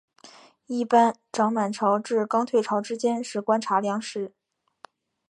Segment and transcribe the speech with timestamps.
[0.65, 4.33] 一般涨满潮至刚退潮之间是观察良时。